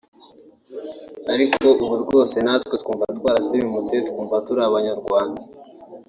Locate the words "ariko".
1.33-1.59